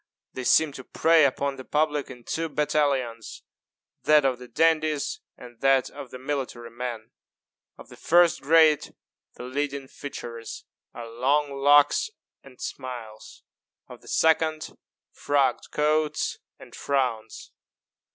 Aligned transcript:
They 0.33 0.45
seem 0.45 0.71
to 0.71 0.83
prey 0.83 1.25
upon 1.25 1.57
the 1.57 1.63
public 1.63 2.09
in 2.09 2.23
two 2.23 2.49
battalions 2.49 3.43
that 4.01 4.25
of 4.25 4.39
the 4.39 4.47
dandies 4.47 5.19
and 5.37 5.61
that 5.61 5.91
of 5.91 6.09
the 6.09 6.17
military 6.17 6.71
men. 6.71 7.11
Of 7.77 7.89
the 7.89 7.95
first 7.97 8.41
grade 8.41 8.95
the 9.35 9.43
leading 9.43 9.87
features 9.87 10.65
are 10.91 11.07
long 11.07 11.51
locks 11.51 12.09
and 12.43 12.59
smiles; 12.59 13.43
of 13.87 14.01
the 14.01 14.07
second 14.07 14.75
frogged 15.13 15.69
coats 15.69 16.39
and 16.57 16.73
frowns. 16.75 17.51